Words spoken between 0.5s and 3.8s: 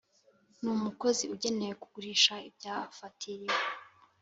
N umukozi ugenewe kugurisha ibyafatiriwe